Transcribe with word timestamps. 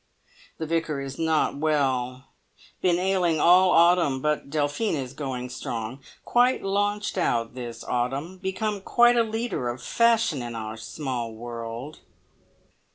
"The 0.57 0.65
Vicar 0.65 0.99
is 0.99 1.19
not 1.19 1.57
well; 1.59 2.29
been 2.81 2.97
ailing 2.97 3.39
all 3.39 3.69
autumn, 3.69 4.19
but 4.19 4.49
Delphine 4.49 4.95
is 4.95 5.13
going 5.13 5.49
strong. 5.51 5.99
Quite 6.25 6.63
launched 6.63 7.19
out 7.19 7.53
this 7.53 7.83
autumn. 7.83 8.39
Become 8.39 8.81
quite 8.81 9.15
a 9.15 9.21
leader 9.21 9.69
of 9.69 9.79
fashion 9.83 10.41
in 10.41 10.55
our 10.55 10.75
small 10.75 11.31
world." 11.35 11.99